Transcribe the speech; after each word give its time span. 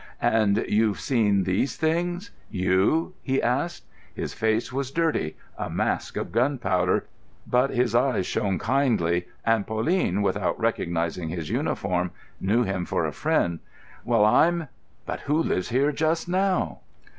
"And 0.23 0.65
you've 0.67 0.99
seen 0.99 1.43
these 1.43 1.77
things? 1.77 2.31
You?" 2.49 3.13
he 3.21 3.39
asked. 3.39 3.85
His 4.15 4.33
face 4.33 4.73
was 4.73 4.89
dirty—a 4.89 5.69
mask 5.69 6.17
of 6.17 6.31
gunpowder; 6.31 7.05
but 7.45 7.69
his 7.69 7.93
eyes 7.93 8.25
shone 8.25 8.57
kindly, 8.57 9.27
and 9.45 9.67
Pauline, 9.67 10.23
without 10.23 10.59
recognising 10.59 11.29
his 11.29 11.51
uniform, 11.51 12.09
knew 12.39 12.63
him 12.63 12.83
for 12.83 13.05
a 13.05 13.11
friend. 13.13 13.59
"Well, 14.03 14.25
I'm——! 14.25 14.69
But 15.05 15.19
who 15.29 15.37
lives 15.43 15.69
here 15.69 15.91
just 15.91 16.27
now?" 16.27 16.79